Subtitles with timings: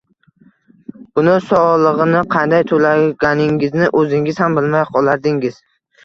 [1.17, 5.61] buni solig‘ini qanday to‘laganingizni o‘zingiz ham bilmay qolardingiz.